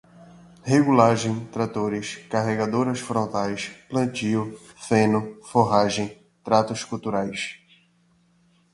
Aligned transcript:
regulagem, 0.63 1.45
tratores, 1.51 2.15
carregadoras 2.27 2.99
frontais, 2.99 3.67
plantio, 3.87 4.59
feno, 4.75 5.39
forragem, 5.43 6.25
tratos 6.43 6.83
culturais 6.83 7.59